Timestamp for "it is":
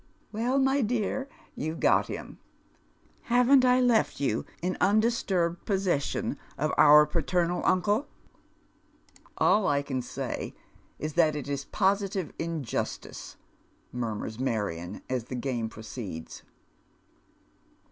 11.35-11.65